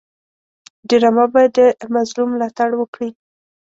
ډرامه 0.89 1.25
باید 1.33 1.51
د 1.57 1.59
مظلوم 1.95 2.27
ملاتړ 2.33 2.69
وکړي 2.75 3.09